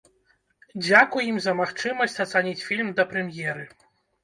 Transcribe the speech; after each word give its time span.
Дзякуй 0.85 1.23
ім 1.33 1.37
за 1.47 1.53
магчымасць 1.61 2.19
ацаніць 2.25 2.59
фільм 2.67 2.93
да 3.03 3.09
прэм'еры. 3.15 3.71